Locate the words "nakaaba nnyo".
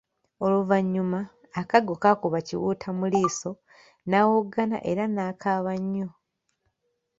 5.15-6.07